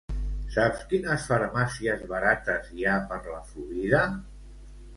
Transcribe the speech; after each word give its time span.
Saps 0.53 0.79
quines 0.93 1.25
farmàcies 1.31 2.01
barates 2.13 2.73
hi 2.79 2.87
ha 2.89 2.97
per 3.13 3.21
la 3.29 3.39
Florida? 3.53 4.05